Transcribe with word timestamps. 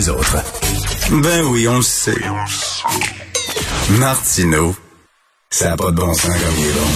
les 0.00 0.08
autres. 0.08 0.36
Ben 1.10 1.42
oui, 1.44 1.68
on 1.68 1.76
le 1.76 1.82
sait. 1.82 2.16
Martineau, 3.98 4.74
ça 5.50 5.70
n'a 5.70 5.76
pas 5.76 5.90
de 5.90 5.96
bon 5.96 6.14
sens 6.14 6.32
comme 6.32 6.54
il 6.58 6.66
est 6.66 6.72
bon. 6.72 6.86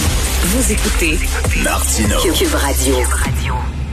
Vous 0.45 0.71
écoutez 0.71 1.19
Martineau. 1.63 2.19
Cube 2.33 2.55
Radio. 2.55 2.95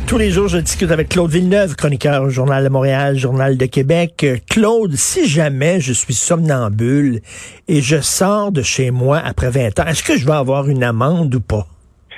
Tous 0.06 0.16
les 0.16 0.30
jours, 0.30 0.48
je 0.48 0.58
discute 0.58 0.90
avec 0.90 1.10
Claude 1.10 1.30
Villeneuve, 1.30 1.76
chroniqueur 1.76 2.22
au 2.22 2.30
Journal 2.30 2.64
de 2.64 2.70
Montréal, 2.70 3.18
Journal 3.18 3.58
de 3.58 3.66
Québec. 3.66 4.24
Claude, 4.48 4.96
si 4.96 5.28
jamais 5.28 5.78
je 5.80 5.92
suis 5.92 6.14
somnambule 6.14 7.20
et 7.68 7.82
je 7.82 8.00
sors 8.00 8.50
de 8.50 8.62
chez 8.62 8.90
moi 8.90 9.20
après 9.22 9.50
20 9.50 9.78
ans, 9.80 9.86
est-ce 9.86 10.02
que 10.02 10.16
je 10.16 10.24
vais 10.24 10.32
avoir 10.32 10.68
une 10.68 10.84
amende 10.84 11.34
ou 11.34 11.40
pas? 11.40 11.66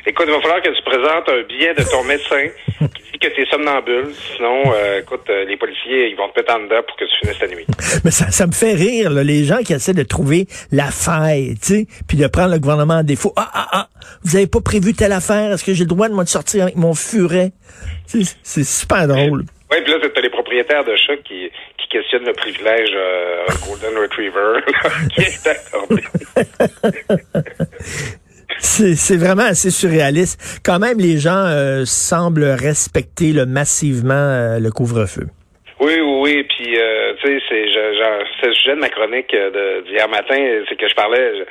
Écoute, 0.06 0.26
il 0.28 0.34
va 0.34 0.40
falloir 0.42 0.60
que 0.60 0.68
tu 0.68 0.82
présentes 0.82 1.28
un 1.30 1.42
billet 1.44 1.72
de 1.72 1.82
ton 1.82 2.04
médecin 2.04 2.48
qui 2.94 3.02
dit 3.12 3.18
que 3.18 3.28
t'es 3.28 3.46
somnambule. 3.50 4.12
Sinon, 4.36 4.62
euh, 4.74 5.00
écoute, 5.00 5.22
euh, 5.30 5.46
les 5.46 5.56
policiers, 5.56 6.10
ils 6.10 6.16
vont 6.16 6.28
te 6.28 6.34
péter 6.34 6.52
en 6.52 6.60
dedans 6.60 6.82
pour 6.86 6.94
que 6.96 7.06
tu 7.06 7.10
finisses 7.22 7.38
ta 7.38 7.46
nuit. 7.46 7.64
Mais 8.04 8.10
ça, 8.10 8.30
ça 8.30 8.46
me 8.46 8.52
fait 8.52 8.74
rire, 8.74 9.08
là, 9.10 9.24
les 9.24 9.44
gens 9.44 9.62
qui 9.62 9.72
essaient 9.72 9.94
de 9.94 10.02
trouver 10.02 10.46
la 10.70 10.90
faille, 10.90 11.54
tu 11.54 11.66
sais, 11.66 11.86
puis 12.06 12.18
de 12.18 12.26
prendre 12.26 12.52
le 12.52 12.58
gouvernement 12.58 12.98
en 12.98 13.02
défaut. 13.02 13.32
Ah, 13.36 13.50
ah, 13.54 13.68
ah, 13.72 13.88
vous 14.24 14.36
avez 14.36 14.46
pas 14.46 14.60
prévu 14.60 14.92
telle 14.92 15.12
affaire, 15.12 15.52
est-ce 15.52 15.64
que 15.64 15.72
j'ai 15.72 15.84
le 15.84 15.88
droit 15.88 16.08
de 16.08 16.14
de 16.14 16.28
sortir 16.28 16.64
avec 16.64 16.76
mon 16.76 16.94
furet? 16.94 17.52
C'est 18.06 18.22
c'est 18.42 18.64
super 18.64 19.08
drôle. 19.08 19.44
Oui, 19.70 19.78
puis 19.82 19.92
là, 19.92 19.98
t'as 20.14 20.20
les 20.20 20.30
propriétaires 20.30 20.84
de 20.84 20.94
chats 20.96 21.16
qui, 21.16 21.50
qui 21.78 21.88
questionnent 21.88 22.24
le 22.26 22.32
privilège 22.32 22.90
euh, 22.94 23.46
Golden 23.66 23.98
Retriever 23.98 24.60
qui 25.14 25.22
est 25.22 25.46
accordé. 25.46 26.02
C'est 28.74 29.16
vraiment 29.16 29.46
assez 29.46 29.70
surréaliste. 29.70 30.60
Quand 30.64 30.78
même, 30.78 30.98
les 30.98 31.18
gens 31.18 31.46
euh, 31.46 31.84
semblent 31.84 32.44
respecter 32.44 33.32
le, 33.32 33.46
massivement 33.46 34.14
euh, 34.14 34.58
le 34.58 34.70
couvre-feu. 34.70 35.26
Oui, 35.80 35.94
oui, 36.00 36.18
oui. 36.22 36.42
Puis, 36.44 36.78
euh, 36.78 37.14
tu 37.20 37.38
sais, 37.38 37.42
c'est, 37.48 38.46
le 38.46 38.52
sujet 38.52 38.74
de 38.74 38.80
ma 38.80 38.88
chronique 38.88 39.30
d'hier 39.86 40.08
matin, 40.08 40.38
c'est 40.68 40.76
que 40.76 40.88
je 40.88 40.94
parlais 40.94 41.44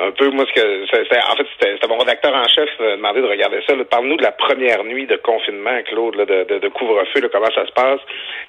un 0.00 0.12
peu, 0.12 0.30
moi, 0.30 0.46
ce 0.48 0.60
que, 0.60 0.84
en 0.84 1.36
fait, 1.36 1.46
c'était, 1.58 1.86
mon 1.88 1.98
rédacteur 1.98 2.34
en 2.34 2.48
chef 2.48 2.70
euh, 2.80 2.96
demandé 2.96 3.20
de 3.20 3.26
regarder 3.26 3.60
ça. 3.66 3.74
Parle-nous 3.90 4.16
de 4.16 4.22
la 4.22 4.32
première 4.32 4.82
nuit 4.84 5.06
de 5.06 5.16
confinement, 5.16 5.82
Claude, 5.84 6.16
de, 6.16 6.68
couvre-feu, 6.68 7.28
comment 7.30 7.50
ça 7.54 7.66
se 7.66 7.72
passe. 7.72 8.00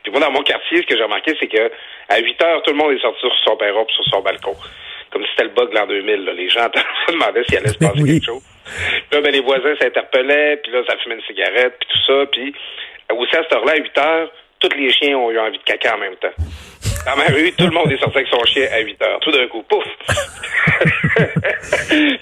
Puis 0.04 0.12
moi, 0.12 0.22
dans 0.22 0.32
mon 0.32 0.44
quartier, 0.44 0.78
ce 0.78 0.88
que 0.88 0.96
j'ai 0.96 1.04
remarqué, 1.04 1.34
c'est 1.40 1.48
que 1.48 1.72
à 2.10 2.20
8 2.20 2.44
heures, 2.44 2.62
tout 2.64 2.72
le 2.72 2.78
monde 2.78 2.94
est 2.94 3.02
sorti 3.02 3.20
sur 3.20 3.36
son 3.46 3.58
perron 3.58 3.86
sur 3.90 4.06
son 4.06 4.22
balcon. 4.22 4.56
Comme 5.12 5.24
si 5.24 5.30
c'était 5.32 5.44
le 5.44 5.50
bug 5.50 5.74
l'an 5.74 5.86
2000. 5.88 6.26
Là. 6.26 6.34
Les 6.34 6.50
gens 6.50 6.68
se 6.74 7.12
demandaient 7.12 7.44
s'il 7.46 7.58
allait 7.58 7.68
se 7.70 7.78
passer 7.78 8.02
Oui. 8.02 8.14
quelque 8.14 8.26
chose. 8.26 8.44
Là, 9.12 9.22
ben, 9.22 9.32
les 9.32 9.42
voisins 9.42 9.76
s'interpellaient, 9.80 10.58
puis 10.64 10.72
là, 10.72 10.82
ça 10.88 10.96
fumait 10.98 11.16
une 11.16 11.24
cigarette, 11.24 11.76
puis 11.80 11.90
tout 11.92 12.00
ça. 12.14 12.26
Puis 12.32 12.54
aussi, 13.12 13.36
à 13.36 13.44
cette 13.44 13.54
heure-là, 13.54 13.74
à 13.74 13.78
8 13.78 13.98
heures, 13.98 14.32
tous 14.60 14.70
les 14.78 14.90
chiens 14.92 15.18
ont 15.18 15.32
eu 15.32 15.40
envie 15.40 15.58
de 15.58 15.64
caca 15.64 15.96
en 15.96 16.00
même 16.00 16.16
temps. 16.18 16.32
Dans 17.06 17.16
ma 17.18 17.26
rue, 17.26 17.52
tout 17.54 17.66
le 17.66 17.72
monde 17.72 17.92
est 17.92 17.98
sorti 17.98 18.18
avec 18.20 18.28
son 18.30 18.44
chien 18.46 18.68
à 18.72 18.80
8 18.80 19.02
heures. 19.02 19.20
Tout 19.22 19.32
d'un 19.32 19.48
coup, 19.48 19.64
pouf! 19.64 19.84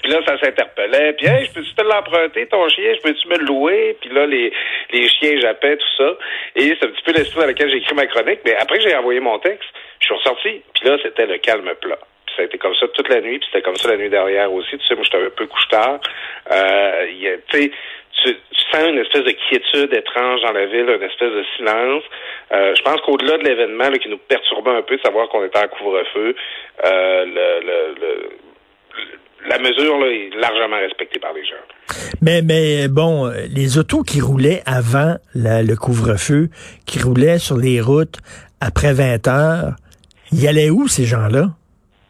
puis 0.02 0.10
là, 0.10 0.18
ça 0.26 0.38
s'interpellait. 0.38 1.12
Puis, 1.14 1.26
hey, 1.26 1.46
je 1.46 1.52
peux-tu 1.52 1.74
te 1.74 1.82
l'emprunter, 1.82 2.46
ton 2.46 2.66
chien? 2.68 2.94
Je 2.96 3.00
peux-tu 3.02 3.28
me 3.28 3.36
le 3.38 3.44
louer? 3.44 3.96
Puis 4.00 4.10
là, 4.10 4.26
les, 4.26 4.52
les 4.92 5.08
chiens 5.08 5.38
jappaient, 5.40 5.76
tout 5.76 5.96
ça. 5.98 6.16
Et 6.56 6.74
c'est 6.80 6.86
un 6.86 6.90
petit 6.90 7.02
peu 7.04 7.12
l'esprit 7.12 7.40
dans 7.40 7.46
lequel 7.46 7.70
j'ai 7.70 7.76
écrit 7.76 7.94
ma 7.94 8.06
chronique. 8.06 8.40
Mais 8.44 8.56
après 8.56 8.78
que 8.78 8.88
j'ai 8.88 8.96
envoyé 8.96 9.20
mon 9.20 9.38
texte, 9.38 9.68
je 10.00 10.06
suis 10.06 10.14
ressorti. 10.14 10.62
Puis 10.74 10.88
là, 10.88 10.96
c'était 11.02 11.26
le 11.26 11.38
calme 11.38 11.70
plat. 11.80 11.98
Ça 12.40 12.44
a 12.44 12.46
été 12.46 12.56
comme 12.56 12.74
ça 12.74 12.88
toute 12.88 13.08
la 13.10 13.20
nuit. 13.20 13.38
Puis 13.38 13.48
c'était 13.52 13.62
comme 13.62 13.76
ça 13.76 13.90
la 13.90 13.98
nuit 13.98 14.08
derrière 14.08 14.50
aussi. 14.50 14.70
Tu 14.70 14.86
sais, 14.86 14.94
moi, 14.94 15.04
j'étais 15.04 15.22
un 15.22 15.28
peu 15.28 15.46
couche 15.46 15.68
tard. 15.68 16.00
Euh, 16.50 17.06
tu 17.50 17.60
sais, 17.60 17.70
tu, 18.24 18.34
sens 18.72 18.88
une 18.88 18.98
espèce 18.98 19.24
de 19.24 19.32
quiétude 19.32 19.92
étrange 19.92 20.40
dans 20.42 20.52
la 20.52 20.64
ville, 20.64 20.88
une 20.88 21.02
espèce 21.02 21.32
de 21.32 21.44
silence. 21.56 22.02
Euh, 22.52 22.74
je 22.74 22.82
pense 22.82 23.00
qu'au-delà 23.02 23.36
de 23.36 23.44
l'événement 23.44 23.90
qui 23.90 24.08
nous 24.08 24.16
perturbait 24.16 24.70
un 24.70 24.82
peu 24.82 24.96
de 24.96 25.02
savoir 25.02 25.28
qu'on 25.28 25.44
était 25.44 25.58
en 25.58 25.68
couvre-feu, 25.68 26.34
euh, 26.86 27.24
la 29.48 29.58
mesure 29.58 29.98
là, 29.98 30.06
est 30.06 30.30
largement 30.36 30.78
respectée 30.78 31.18
par 31.18 31.34
les 31.34 31.44
gens. 31.44 31.56
Mais, 32.22 32.40
mais 32.42 32.88
bon, 32.88 33.30
les 33.54 33.76
autos 33.76 34.02
qui 34.02 34.20
roulaient 34.22 34.62
avant 34.64 35.16
le 35.34 35.74
couvre-feu, 35.74 36.48
qui 36.86 37.02
roulaient 37.02 37.38
sur 37.38 37.58
les 37.58 37.80
routes 37.80 38.18
après 38.60 38.94
20 38.94 39.28
heures, 39.28 39.74
y 40.32 40.46
allaient 40.46 40.70
où 40.70 40.88
ces 40.88 41.04
gens-là? 41.04 41.48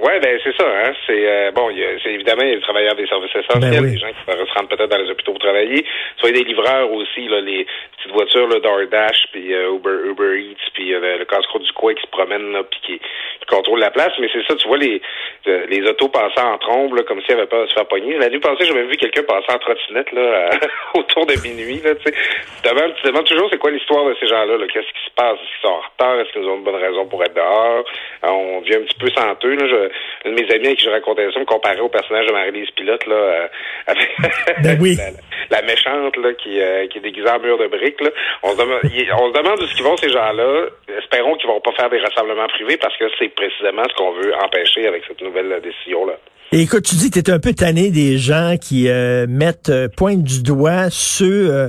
Ouais, 0.00 0.18
ben 0.20 0.38
c'est 0.42 0.56
ça. 0.56 0.64
Hein? 0.66 0.92
C'est 1.06 1.28
euh, 1.28 1.50
bon, 1.50 1.68
il 1.70 1.78
y 1.78 1.84
a- 1.84 1.98
c'est 2.02 2.12
évidemment 2.12 2.42
il 2.42 2.48
y 2.48 2.52
a 2.52 2.54
les 2.56 2.60
travailleurs 2.62 2.94
des 2.94 3.06
services 3.06 3.34
essentiels, 3.36 3.70
Ben 3.70 3.84
oui. 3.84 3.92
les 3.92 3.98
gens 3.98 4.08
qui 4.08 4.24
se 4.32 4.54
rendent 4.54 4.68
peut-être 4.70 4.88
dans 4.90 4.96
les 5.02 5.10
hôpitaux 5.10 5.32
pour 5.32 5.40
travailler. 5.40 5.84
Soit 6.18 6.32
des 6.32 6.42
livreurs 6.44 6.90
aussi, 6.92 7.28
là, 7.28 7.40
les 7.40 7.66
petites 7.98 8.12
voitures 8.12 8.48
là, 8.48 8.60
DoorDash, 8.60 9.26
puis 9.32 9.52
euh, 9.52 9.74
Uber, 9.74 10.08
Uber 10.10 10.40
Eats, 10.40 10.70
puis 10.72 10.94
euh, 10.94 11.18
le, 11.18 11.24
casse-croûte 11.26 11.62
du 11.64 11.72
coin 11.72 11.92
qui 11.94 12.02
se 12.02 12.06
promène 12.08 12.52
là, 12.52 12.62
puis 12.64 12.80
qui, 12.80 12.98
qui 12.98 13.46
contrôle 13.46 13.78
la 13.80 13.90
place. 13.90 14.12
Mais 14.18 14.28
c'est 14.32 14.42
ça, 14.46 14.54
tu 14.56 14.66
vois 14.68 14.78
les 14.78 15.02
euh, 15.46 15.66
les 15.68 15.82
autos 15.88 16.08
passer 16.08 16.40
en 16.40 16.56
trombe 16.58 16.94
là, 16.96 17.02
comme 17.02 17.20
s'il 17.22 17.34
n'y 17.34 17.40
avait 17.42 17.50
pas 17.50 17.62
à 17.62 17.66
se 17.66 17.74
faire 17.74 17.86
pogner. 17.86 18.16
La 18.16 18.30
nuit 18.30 18.40
passée, 18.40 18.72
même 18.72 18.88
vu 18.88 18.96
quelqu'un 18.96 19.22
passer 19.24 19.52
en 19.52 19.58
trottinette 19.58 20.10
là, 20.12 20.48
à- 20.50 20.58
autour 20.98 21.26
de 21.26 21.34
minuit. 21.46 21.80
Là, 21.84 21.94
tu 21.96 22.10
demandes- 22.68 22.94
tu 22.96 23.06
demandes 23.06 23.26
toujours 23.26 23.48
c'est 23.50 23.58
quoi 23.58 23.70
l'histoire 23.70 24.06
de 24.06 24.16
ces 24.18 24.26
gens-là. 24.28 24.56
Là? 24.56 24.66
Qu'est-ce 24.72 24.86
qui 24.86 25.04
se 25.04 25.14
passe? 25.14 25.34
Est-ce 25.34 25.50
qu'ils 25.60 25.68
sont 25.68 25.74
en 25.76 25.80
retard? 25.80 26.20
Est-ce 26.20 26.32
qu'ils 26.32 26.48
ont 26.48 26.56
une 26.56 26.64
bonne 26.64 26.76
raison 26.82 27.04
pour 27.06 27.22
être 27.22 27.34
dehors? 27.34 27.84
On 28.22 28.60
devient 28.62 28.76
un 28.76 28.86
petit 28.86 28.98
peu 28.98 29.10
senteux. 29.10 29.54
Là. 29.56 29.66
Je, 29.68 29.89
un 30.24 30.30
de 30.30 30.34
mes 30.34 30.50
amis 30.54 30.68
à 30.68 30.74
qui 30.74 30.84
je 30.84 30.90
racontais 30.90 31.26
ça 31.32 31.40
me 31.40 31.44
comparait 31.44 31.80
au 31.80 31.88
personnage 31.88 32.26
de 32.26 32.32
Marie-Lise 32.32 32.70
Pilote 32.72 33.06
là, 33.06 33.14
euh, 33.14 33.48
avec 33.86 34.08
Ben 34.62 34.78
oui. 34.80 34.96
la, 34.96 35.10
la 35.50 35.62
méchante 35.62 36.16
là, 36.16 36.32
qui, 36.34 36.60
euh, 36.60 36.86
qui 36.88 36.98
est 36.98 37.02
déguisée 37.02 37.28
en 37.28 37.40
mur 37.40 37.58
de 37.58 37.66
briques. 37.66 38.00
Là. 38.00 38.10
On, 38.42 38.52
se 38.52 38.56
demande, 38.58 38.80
on 38.84 39.28
se 39.28 39.38
demande 39.38 39.60
où 39.60 39.66
ce 39.66 39.74
qu'ils 39.74 39.84
vont 39.84 39.96
ces 39.96 40.10
gens-là. 40.10 40.66
Espérons 40.98 41.34
qu'ils 41.36 41.48
vont 41.48 41.60
pas 41.60 41.72
faire 41.72 41.90
des 41.90 41.98
rassemblements 41.98 42.48
privés 42.48 42.76
parce 42.76 42.96
que 42.96 43.04
c'est 43.18 43.28
précisément 43.28 43.82
ce 43.88 43.94
qu'on 43.94 44.12
veut 44.12 44.34
empêcher 44.36 44.86
avec 44.86 45.04
cette 45.06 45.20
nouvelle 45.20 45.52
euh, 45.52 45.60
décision-là. 45.60 46.14
Et 46.52 46.62
écoute, 46.62 46.82
tu 46.82 46.96
dis 46.96 47.12
que 47.12 47.20
tu 47.20 47.30
es 47.30 47.32
un 47.32 47.38
peu 47.38 47.52
tanné 47.52 47.92
des 47.92 48.18
gens 48.18 48.56
qui 48.60 48.88
euh, 48.88 49.26
mettent, 49.28 49.68
euh, 49.68 49.86
pointent 49.86 50.24
du 50.24 50.42
doigt 50.42 50.90
ceux 50.90 51.48
euh, 51.48 51.68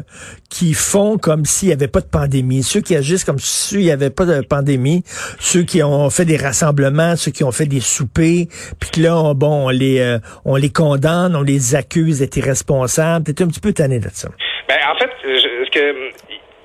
qui 0.50 0.74
font 0.74 1.20
comme 1.20 1.46
s'il 1.46 1.68
n'y 1.68 1.74
avait 1.76 1.88
pas 1.88 2.02
de 2.02 2.08
pandémie, 2.08 2.64
ceux 2.64 2.82
qui 2.82 2.96
agissent 2.96 3.24
comme 3.24 3.38
s'il 3.38 3.82
n'y 3.82 3.92
avait 3.92 4.10
pas 4.10 4.26
de 4.26 4.42
pandémie, 4.42 5.04
ceux 5.40 5.62
qui 5.62 5.84
ont 5.84 6.10
fait 6.10 6.26
des 6.26 6.36
rassemblements, 6.36 7.16
ceux 7.16 7.30
qui 7.30 7.44
ont 7.44 7.52
fait 7.52 7.68
des 7.68 7.80
soupers, 7.80 8.48
puis 8.80 8.90
que 8.92 9.02
là, 9.02 9.16
on, 9.18 9.36
bon, 9.36 9.68
on 9.68 9.70
les, 9.70 10.00
euh, 10.00 10.18
on 10.46 10.56
les 10.56 10.72
condamne, 10.72 11.36
on 11.36 11.44
les 11.44 11.76
accuse 11.76 12.18
d'être 12.18 12.38
irresponsables. 12.38 13.36
Tu 13.36 13.44
un 13.44 13.48
petit 13.50 13.60
peu 13.60 13.74
tanné 13.74 14.00
de 14.00 14.10
ça. 14.12 14.30
Ben, 14.68 14.78
en 14.92 14.98
fait, 14.98 15.12
je, 15.24 15.70
que 15.70 16.12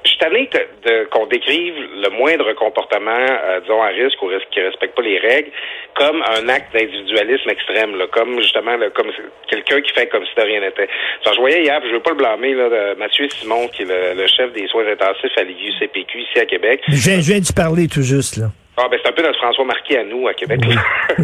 je 0.06 0.10
suis 0.10 0.18
tanné 0.18 0.48
de, 0.52 0.88
de- 0.90 1.04
qu'on 1.10 1.26
décrive 1.26 1.74
le 2.02 2.08
moindre 2.10 2.52
comportement, 2.54 3.10
euh, 3.12 3.60
disons, 3.60 3.82
à 3.82 3.88
risque 3.88 4.20
ou 4.22 4.26
risque 4.26 4.48
qui 4.50 4.60
respecte 4.60 4.94
pas 4.96 5.02
les 5.02 5.18
règles, 5.18 5.50
comme 5.94 6.22
un 6.22 6.48
acte 6.48 6.72
d'individualisme 6.72 7.50
extrême, 7.50 7.96
là, 7.96 8.06
comme 8.12 8.40
justement 8.40 8.76
là, 8.76 8.88
comme 8.90 9.10
quelqu'un 9.48 9.80
qui 9.80 9.92
fait 9.92 10.06
comme 10.06 10.24
si 10.24 10.34
de 10.36 10.42
rien 10.42 10.60
n'était. 10.60 10.88
Je 11.24 11.40
voyais 11.40 11.62
hier, 11.62 11.80
je 11.86 11.92
veux 11.92 12.00
pas 12.00 12.10
le 12.10 12.16
blâmer, 12.16 12.54
là, 12.54 12.68
de 12.68 12.98
Mathieu 12.98 13.28
Simon, 13.28 13.68
qui 13.68 13.82
est 13.82 13.86
le, 13.86 14.20
le 14.20 14.26
chef 14.26 14.52
des 14.52 14.66
soins 14.68 14.86
intensifs 14.86 15.36
à 15.36 15.42
l'IUCPQ 15.42 16.18
ici 16.20 16.38
à 16.40 16.46
Québec. 16.46 16.80
Je 16.88 16.94
viens, 17.10 17.20
je 17.20 17.32
viens 17.32 17.40
d'y 17.40 17.52
parler 17.52 17.88
tout 17.88 18.02
juste, 18.02 18.36
là. 18.38 18.46
Ah 18.78 18.88
ben 18.90 19.00
c'est 19.02 19.08
un 19.08 19.12
peu 19.12 19.22
notre 19.22 19.38
François 19.38 19.64
Marquis 19.64 19.96
à 19.96 20.04
nous 20.04 20.28
à 20.28 20.34
Québec. 20.34 20.60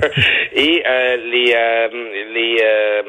Et 0.55 0.83
euh, 0.87 1.17
les 1.31 1.55
euh, 1.55 1.89
les 2.33 2.57
euh, 2.65 3.03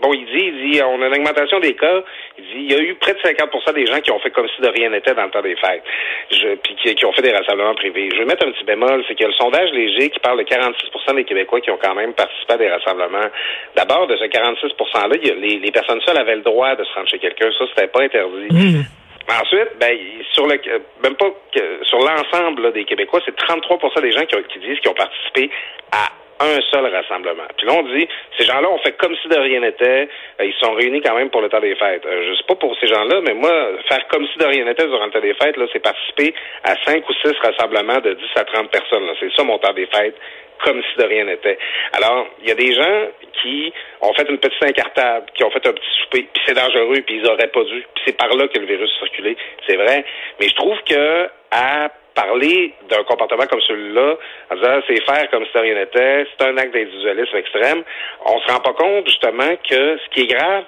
bon 0.00 0.14
il 0.14 0.24
dit 0.26 0.46
il 0.46 0.72
dit 0.72 0.80
on 0.82 1.00
a 1.02 1.06
une 1.08 1.12
augmentation 1.14 1.60
des 1.60 1.74
cas. 1.74 2.02
Il 2.38 2.44
dit 2.44 2.50
il 2.56 2.72
y 2.72 2.74
a 2.74 2.78
eu 2.78 2.94
près 2.96 3.12
de 3.14 3.18
50% 3.18 3.74
des 3.74 3.86
gens 3.86 4.00
qui 4.00 4.10
ont 4.10 4.18
fait 4.20 4.30
comme 4.30 4.48
si 4.54 4.62
de 4.62 4.68
rien 4.68 4.90
n'était 4.90 5.14
dans 5.14 5.24
le 5.24 5.30
temps 5.30 5.42
des 5.42 5.56
fêtes. 5.56 5.82
Je 6.30 6.54
puis 6.56 6.74
qui, 6.76 6.94
qui 6.94 7.04
ont 7.04 7.12
fait 7.12 7.22
des 7.22 7.32
rassemblements 7.32 7.74
privés. 7.74 8.08
Je 8.12 8.18
vais 8.18 8.24
mettre 8.24 8.46
un 8.46 8.52
petit 8.52 8.64
bémol, 8.64 9.04
c'est 9.06 9.14
qu'il 9.14 9.22
y 9.24 9.26
a 9.26 9.28
le 9.28 9.34
sondage 9.34 9.70
léger 9.72 10.10
qui 10.10 10.18
parle 10.20 10.38
de 10.38 10.44
46% 10.44 11.14
des 11.14 11.24
Québécois 11.24 11.60
qui 11.60 11.70
ont 11.70 11.78
quand 11.82 11.94
même 11.94 12.14
participé 12.14 12.54
à 12.54 12.56
des 12.56 12.70
rassemblements. 12.70 13.28
D'abord 13.76 14.06
de 14.06 14.16
ce 14.16 14.24
46% 14.24 15.08
là, 15.10 15.16
il 15.20 15.28
y 15.28 15.30
a 15.30 15.34
les, 15.34 15.58
les 15.58 15.70
personnes 15.70 16.00
seules 16.06 16.18
avaient 16.18 16.36
le 16.36 16.42
droit 16.42 16.74
de 16.74 16.84
se 16.84 16.92
rendre 16.94 17.08
chez 17.08 17.18
quelqu'un, 17.18 17.50
ça 17.58 17.64
c'était 17.68 17.88
pas 17.88 18.02
interdit. 18.02 18.48
Mmh. 18.50 18.82
Mais 19.28 19.34
ensuite, 19.40 19.78
ben, 19.78 19.96
sur 20.32 20.46
le, 20.46 20.54
euh, 20.66 20.78
même 21.02 21.14
pas 21.14 21.30
que, 21.54 21.84
sur 21.84 21.98
l'ensemble 21.98 22.72
des 22.72 22.84
Québécois, 22.84 23.20
c'est 23.24 23.36
33 23.36 23.78
des 24.00 24.10
gens 24.10 24.24
qui, 24.24 24.34
ont- 24.36 24.42
qui 24.42 24.58
disent 24.58 24.80
qu'ils 24.80 24.90
ont 24.90 24.94
participé 24.94 25.48
à 25.92 26.08
un 26.42 26.60
seul 26.70 26.86
rassemblement. 26.86 27.46
Puis 27.56 27.66
là, 27.66 27.74
on 27.78 27.82
dit, 27.94 28.08
ces 28.38 28.44
gens-là 28.44 28.70
ont 28.70 28.78
fait 28.78 28.92
comme 28.92 29.14
si 29.16 29.28
de 29.28 29.36
rien 29.36 29.60
n'était. 29.60 30.08
Euh, 30.40 30.44
ils 30.44 30.54
sont 30.60 30.72
réunis 30.74 31.00
quand 31.00 31.14
même 31.14 31.30
pour 31.30 31.40
le 31.40 31.48
temps 31.48 31.60
des 31.60 31.74
fêtes. 31.76 32.04
Euh, 32.06 32.28
je 32.28 32.36
sais 32.36 32.44
pas 32.46 32.54
pour 32.54 32.76
ces 32.80 32.86
gens-là, 32.86 33.20
mais 33.22 33.34
moi, 33.34 33.50
faire 33.88 34.06
comme 34.08 34.26
si 34.28 34.38
de 34.38 34.44
rien 34.44 34.64
n'était 34.64 34.86
durant 34.86 35.06
le 35.06 35.12
temps 35.12 35.20
des 35.20 35.34
fêtes, 35.34 35.56
là, 35.56 35.66
c'est 35.72 35.82
participer 35.82 36.34
à 36.64 36.74
cinq 36.84 37.08
ou 37.08 37.12
six 37.14 37.36
rassemblements 37.42 38.00
de 38.00 38.14
10 38.14 38.24
à 38.36 38.44
30 38.44 38.70
personnes. 38.70 39.04
C'est 39.20 39.32
ça 39.34 39.44
mon 39.44 39.58
temps 39.58 39.72
des 39.72 39.86
fêtes 39.86 40.16
comme 40.64 40.80
si 40.82 40.98
de 40.98 41.04
rien 41.04 41.24
n'était. 41.24 41.58
Alors, 41.92 42.28
il 42.40 42.48
y 42.48 42.52
a 42.52 42.54
des 42.54 42.72
gens 42.72 43.08
qui 43.42 43.72
ont 44.00 44.12
fait 44.14 44.28
une 44.28 44.38
petite 44.38 44.62
incartade, 44.62 45.24
qui 45.34 45.44
ont 45.44 45.50
fait 45.50 45.66
un 45.66 45.72
petit 45.72 46.02
souper, 46.02 46.28
puis 46.32 46.42
c'est 46.46 46.54
dangereux, 46.54 47.00
puis 47.04 47.16
ils 47.16 47.26
auraient 47.26 47.48
pas 47.48 47.64
dû. 47.64 47.84
Puis 47.94 48.04
c'est 48.06 48.16
par 48.16 48.34
là 48.34 48.46
que 48.48 48.58
le 48.58 48.66
virus 48.66 48.90
circulé, 48.98 49.36
c'est 49.66 49.76
vrai. 49.76 50.04
Mais 50.40 50.48
je 50.48 50.54
trouve 50.54 50.78
que 50.84 51.28
à 51.50 51.90
parler 52.14 52.72
d'un 52.88 53.02
comportement 53.04 53.46
comme 53.46 53.60
celui-là, 53.62 54.16
en 54.50 54.54
disant 54.56 54.80
c'est 54.86 55.02
faire 55.04 55.30
comme 55.30 55.44
si 55.46 55.52
de 55.52 55.58
rien 55.58 55.74
n'était, 55.74 56.26
c'est 56.30 56.46
un 56.46 56.56
acte 56.58 56.72
d'individualisme 56.74 57.36
extrême, 57.36 57.82
on 58.26 58.38
se 58.40 58.52
rend 58.52 58.60
pas 58.60 58.72
compte 58.74 59.06
justement 59.06 59.56
que 59.68 59.98
ce 59.98 60.08
qui 60.10 60.22
est 60.22 60.34
grave, 60.34 60.64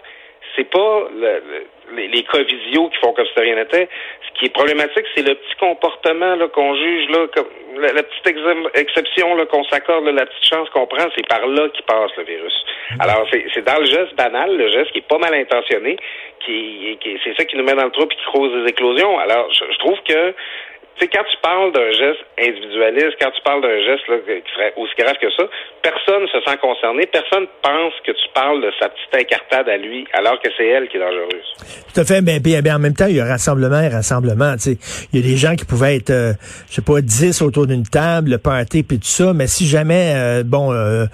c'est 0.57 0.71
pas 0.71 1.09
le, 1.13 1.21
le- 1.21 1.67
les, 1.97 2.09
les 2.09 2.23
cas 2.23 2.43
visio 2.43 2.89
qui 2.89 2.97
font 2.99 3.13
comme 3.13 3.27
si 3.27 3.35
de 3.35 3.41
rien 3.43 3.57
n'était. 3.57 3.89
Ce 4.27 4.39
qui 4.39 4.47
est 4.47 4.55
problématique, 4.55 5.05
c'est 5.15 5.27
le 5.27 5.35
petit 5.35 5.55
comportement 5.61 6.37
qu'on 6.49 6.75
juge 6.77 7.09
là, 7.11 7.27
comme 7.35 7.47
la, 7.77 8.03
petite 8.03 8.37
exception 8.75 9.47
qu'on 9.47 9.65
s'accorde, 9.65 10.07
la 10.07 10.25
petite 10.27 10.45
chance 10.49 10.69
qu'on 10.71 10.87
prend, 10.87 11.07
c'est 11.15 11.27
par 11.29 11.47
là 11.47 11.69
qu'il 11.69 11.85
passe 11.85 12.11
le 12.17 12.25
virus. 12.25 12.55
Alors 13.01 13.27
c'est 13.31 13.65
dans 13.65 13.79
le 13.81 13.85
geste 13.87 14.15
banal, 14.17 14.57
le 14.57 14.71
geste 14.71 14.93
qui 14.93 14.99
est 14.99 15.09
pas 15.09 15.19
mal 15.19 15.35
intentionné, 15.35 15.97
qui, 16.41 16.97
qui 17.01 17.19
c'est 17.25 17.37
ça 17.37 17.45
qui 17.45 17.57
nous 17.57 17.65
met 17.65 17.75
dans 17.75 17.85
le 17.85 17.91
trou 17.91 18.05
et 18.05 18.09
qui 18.09 18.25
cause 18.33 18.63
des 18.65 18.71
éclosions. 18.71 19.19
Alors 19.19 19.53
je 19.53 19.79
trouve 19.79 19.99
que 20.09 20.35
tu 20.97 21.05
sais, 21.05 21.11
quand 21.13 21.25
tu 21.25 21.37
parles 21.43 21.73
d'un 21.73 21.91
geste 21.91 22.23
individualiste, 22.39 23.17
quand 23.21 23.31
tu 23.31 23.43
parles 23.43 23.63
d'un 23.63 23.81
geste 23.83 24.07
là, 24.09 24.17
qui 24.27 24.53
serait 24.55 24.73
aussi 24.77 24.95
grave 24.99 25.17
que 25.21 25.31
ça, 25.37 25.45
personne 25.83 26.27
se 26.29 26.41
sent 26.41 26.57
concerné, 26.63 27.07
personne 27.07 27.47
pense 27.63 27.93
que 28.07 28.13
tu 28.13 28.29
parles 28.33 28.63
de 28.63 28.71
sa 28.81 28.89
petite 28.89 29.15
incartade 29.15 29.69
à 29.69 29.77
lui, 29.77 30.07
alors 30.13 30.41
que 30.41 30.49
c'est 30.57 30.67
elle 30.67 30.89
qui 30.89 30.97
est 30.97 31.01
dangereuse. 31.01 31.55
Tout 31.93 32.01
à 32.01 32.05
fait, 32.05 32.23
mais 32.23 32.39
bien, 32.39 32.61
bien, 32.63 32.77
en 32.77 32.79
même 32.79 32.95
temps, 32.95 33.07
il 33.09 33.17
y 33.17 33.21
a 33.21 33.25
rassemblement 33.25 33.81
et 33.81 33.89
rassemblement. 33.89 34.55
Tu 34.55 34.75
sais. 34.75 34.79
Il 35.13 35.21
y 35.21 35.25
a 35.25 35.27
des 35.27 35.37
gens 35.37 35.57
qui 35.57 35.65
pouvaient 35.65 35.97
être, 35.97 36.11
euh, 36.11 36.33
je 36.69 36.75
sais 36.77 36.83
pas, 36.83 37.01
10 37.01 37.43
autour 37.43 37.67
d'une 37.67 37.85
table, 37.85 38.31
le 38.31 38.39
party 38.39 38.83
puis 38.83 38.99
tout 38.99 39.07
ça, 39.07 39.33
mais 39.33 39.47
si 39.47 39.67
jamais, 39.67 40.13
euh, 40.15 40.43
bon, 40.45 40.73
euh, 40.73 41.07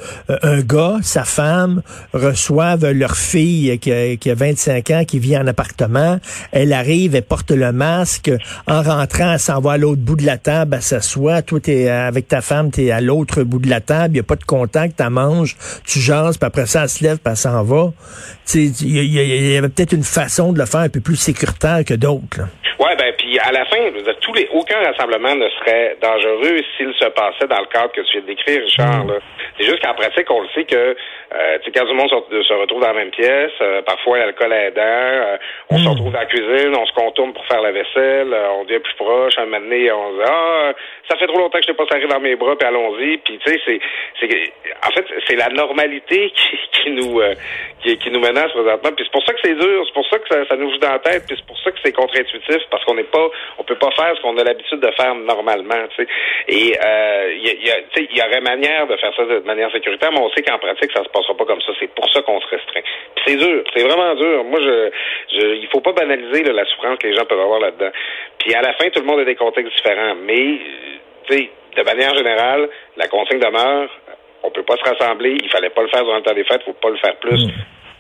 un 0.43 0.61
gars, 0.61 0.97
sa 1.03 1.25
femme, 1.25 1.83
reçoivent 2.12 2.91
leur 2.93 3.17
fille 3.17 3.79
qui 3.79 3.93
a, 3.93 4.17
qui 4.17 4.31
a 4.31 4.35
25 4.35 4.91
ans, 4.91 5.05
qui 5.06 5.19
vit 5.19 5.37
en 5.37 5.47
appartement, 5.47 6.19
elle 6.53 6.73
arrive, 6.73 7.15
elle 7.15 7.23
porte 7.23 7.50
le 7.50 7.73
masque, 7.73 8.31
en 8.67 8.83
rentrant, 8.83 9.33
elle 9.33 9.38
s'en 9.38 9.61
à 9.70 9.78
l'autre 9.78 10.02
bout 10.02 10.17
de 10.17 10.26
la 10.26 10.38
table, 10.38 10.76
elle 10.76 10.82
s'assoit, 10.82 11.43
toi, 11.43 11.61
t'es 11.61 11.88
avec 11.88 12.28
ta 12.28 12.40
femme, 12.40 12.70
t'es 12.70 12.90
à 12.90 13.00
l'autre 13.00 13.43
bout 13.43 13.58
de 13.58 13.69
la 13.69 13.81
table, 13.81 14.14
il 14.14 14.14
n'y 14.14 14.20
a 14.20 14.25
pas 14.25 14.37
de 14.37 14.44
contact, 14.44 15.00
tu 15.02 15.11
manges, 15.11 15.56
tu 15.84 16.00
jases, 16.00 16.38
puis 16.38 16.46
après 16.46 16.67
ça, 16.67 16.82
elle 16.82 16.88
se 16.88 17.05
lève, 17.05 17.19
puis 17.19 17.31
elle 17.31 17.37
s'en 17.37 17.62
va. 17.62 17.93
Il 18.55 18.72
y, 18.84 19.56
avait 19.56 19.69
peut-être 19.69 19.93
une 19.93 20.02
façon 20.02 20.52
de 20.52 20.58
le 20.58 20.67
faire 20.67 20.81
un 20.81 20.88
peu 20.88 21.00
plus 21.00 21.17
sécuritaire 21.17 21.84
que 21.84 21.94
d'autres. 21.94 22.40
Ouais, 22.78 22.96
ben 22.96 23.12
puis 23.31 23.38
à 23.38 23.53
la 23.53 23.65
fin, 23.65 23.77
je 23.77 23.91
veux 23.91 24.03
dire, 24.03 24.19
tous 24.21 24.35
les 24.35 24.49
aucun 24.53 24.79
rassemblement 24.82 25.37
ne 25.37 25.49
serait 25.50 25.97
dangereux 26.03 26.59
s'il 26.77 26.93
se 26.94 27.05
passait 27.11 27.47
dans 27.47 27.61
le 27.61 27.67
cadre 27.67 27.93
que 27.93 28.00
tu 28.00 28.11
viens 28.15 28.23
de 28.23 28.27
décrire, 28.27 28.61
Richard. 28.61 29.06
là. 29.06 29.21
C'est 29.56 29.67
juste 29.67 29.79
qu'en 29.85 29.94
pratique, 29.94 30.29
on 30.31 30.41
le 30.41 30.49
sait 30.49 30.65
que 30.65 30.75
euh, 31.32 31.59
tu 31.59 31.67
sais, 31.67 31.71
quand 31.71 31.87
tout 31.87 31.93
le 31.93 31.94
monde 31.94 32.11
se, 32.11 32.43
se 32.43 32.53
retrouve 32.55 32.81
dans 32.81 32.88
la 32.88 32.94
même 32.94 33.11
pièce, 33.11 33.53
euh, 33.61 33.82
parfois 33.82 34.19
l'alcool 34.19 34.53
aidant, 34.53 34.82
euh, 34.82 35.37
on 35.71 35.79
se 35.79 35.88
retrouve 35.88 36.12
dans 36.12 36.19
la 36.19 36.27
cuisine, 36.27 36.75
on 36.75 36.87
se 36.87 36.93
contourne 36.93 37.32
pour 37.32 37.47
faire 37.47 37.61
la 37.61 37.71
vaisselle, 37.71 38.32
euh, 38.32 38.50
on 38.59 38.65
devient 38.65 38.81
plus 38.81 38.94
proche, 38.94 39.38
un 39.38 39.44
moment 39.44 39.61
donné, 39.61 39.93
on 39.93 40.11
se 40.11 40.17
dit 40.17 40.23
Ah, 40.26 40.73
ça 41.09 41.17
fait 41.17 41.26
trop 41.29 41.38
longtemps 41.38 41.59
que 41.59 41.62
je 41.62 41.69
t'ai 41.69 41.75
pas 41.75 41.87
serré 41.87 42.09
dans 42.09 42.19
mes 42.19 42.35
bras, 42.35 42.56
puis 42.56 42.67
allons-y. 42.67 43.19
Puis 43.19 43.38
tu 43.38 43.53
sais, 43.53 43.61
c'est 43.65 43.81
c'est 44.19 44.53
en 44.85 44.91
fait 44.91 45.06
c'est 45.29 45.37
la 45.37 45.50
normalité 45.50 46.31
qui, 46.35 46.59
qui 46.73 46.91
nous 46.91 47.21
euh, 47.21 47.35
qui, 47.83 47.97
qui 47.99 48.11
nous 48.11 48.21
menace 48.21 48.50
présentement. 48.50 48.91
Puis 48.97 49.05
c'est 49.05 49.12
pour 49.12 49.25
ça 49.25 49.33
que 49.33 49.41
c'est 49.44 49.55
dur, 49.55 49.85
c'est 49.87 49.94
pour 49.94 50.06
ça 50.09 50.19
que 50.19 50.29
ça, 50.29 50.47
ça 50.49 50.56
nous 50.56 50.71
joue 50.73 50.79
dans 50.79 50.93
la 50.93 50.99
tête, 50.99 51.25
puis 51.29 51.37
c'est 51.38 51.47
pour 51.47 51.59
ça 51.59 51.71
que 51.71 51.79
c'est 51.85 51.93
contre-intuitif, 51.93 52.59
parce 52.71 52.85
qu'on 52.85 52.94
n'est 52.94 53.05
pas 53.05 53.19
on 53.58 53.64
peut 53.64 53.76
pas 53.76 53.90
faire 53.93 54.14
ce 54.17 54.22
qu'on 54.22 54.37
a 54.38 54.44
l'habitude 54.44 54.81
de 54.81 54.90
faire 54.93 55.14
normalement. 55.14 55.84
Et 56.49 56.76
euh, 56.84 57.32
il 57.34 57.46
y, 57.46 57.72
il 57.96 58.17
y, 58.17 58.22
aurait 58.22 58.40
manière 58.40 58.87
de 58.87 58.96
faire 58.96 59.14
ça 59.14 59.25
de 59.25 59.40
manière 59.40 59.70
sécuritaire, 59.72 60.11
mais 60.12 60.20
on 60.20 60.31
sait 60.31 60.43
qu'en 60.43 60.58
pratique, 60.58 60.90
ça 60.94 61.05
se 61.05 61.08
passera 61.08 61.34
pas 61.37 61.44
comme 61.44 61.61
ça. 61.61 61.72
C'est 61.78 61.93
pour 61.94 62.11
ça 62.12 62.22
qu'on 62.22 62.40
se 62.40 62.46
restreint. 62.49 62.82
Puis 63.17 63.25
c'est 63.26 63.37
dur, 63.37 63.64
c'est 63.75 63.82
vraiment 63.82 64.14
dur. 64.14 64.44
Moi, 64.44 64.61
je, 64.61 64.90
il 65.56 65.69
faut 65.72 65.81
pas 65.81 65.93
banaliser 65.93 66.43
la 66.44 66.64
souffrance 66.67 66.99
que 66.99 67.06
les 67.06 67.14
gens 67.14 67.25
peuvent 67.25 67.40
avoir 67.40 67.61
là-dedans. 67.61 67.90
Puis 68.38 68.55
à 68.55 68.62
la 68.62 68.72
fin, 68.75 68.88
tout 68.90 69.00
le 69.00 69.06
monde 69.06 69.20
a 69.20 69.25
des 69.25 69.37
contextes 69.37 69.75
différents, 69.76 70.14
mais 70.23 70.58
de 71.31 71.82
manière 71.82 72.14
générale, 72.16 72.69
la 72.96 73.08
consigne 73.08 73.38
demeure. 73.38 73.88
On 74.43 74.50
peut 74.50 74.62
pas 74.62 74.76
se 74.76 74.88
rassembler. 74.88 75.37
Il 75.43 75.50
fallait 75.50 75.70
pas 75.70 75.82
le 75.82 75.88
faire 75.88 76.02
durant 76.02 76.16
le 76.16 76.23
temps 76.23 76.34
des 76.34 76.44
fêtes. 76.44 76.62
Faut 76.64 76.73
pas 76.73 76.90
le 76.90 76.96
faire 76.96 77.16
plus. 77.16 77.46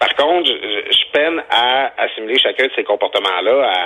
Par 0.00 0.14
contre, 0.16 0.48
je, 0.48 0.54
je- 0.54 1.00
peine 1.12 1.42
à 1.50 1.90
assimiler 2.04 2.38
chacun 2.38 2.66
de 2.66 2.70
ces 2.76 2.84
comportements-là. 2.84 3.66
À, 3.66 3.76